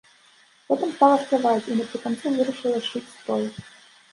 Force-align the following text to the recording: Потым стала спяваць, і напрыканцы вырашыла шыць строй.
Потым 0.69 0.93
стала 0.95 1.17
спяваць, 1.25 1.67
і 1.73 1.77
напрыканцы 1.81 2.25
вырашыла 2.39 2.79
шыць 2.89 3.07
строй. 3.17 3.45